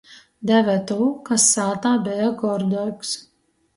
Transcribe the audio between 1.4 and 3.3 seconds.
sātā beja gorduoks.